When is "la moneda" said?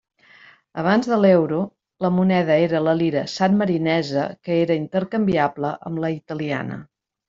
2.07-2.57